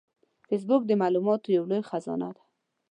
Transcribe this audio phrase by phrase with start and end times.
[0.47, 2.43] فېسبوک د معلوماتو یو لوی خزانه ده